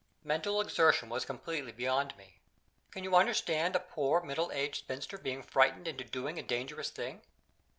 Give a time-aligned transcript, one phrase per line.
[0.23, 2.39] Mental exertion was completely beyond me.
[2.89, 7.21] Can you understand a poor middle aged spinster being frightened into doing a dangerous thing?